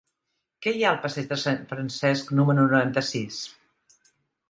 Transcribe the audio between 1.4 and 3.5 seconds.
Sant Francesc número noranta-sis?